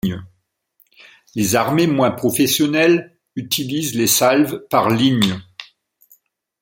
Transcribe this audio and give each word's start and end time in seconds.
Les 1.35 1.55
armées 1.55 1.85
moins 1.85 2.09
professionnelles 2.09 3.19
utilisent 3.35 3.93
les 3.93 4.07
salves 4.07 4.63
par 4.67 4.89
ligne. 4.89 5.37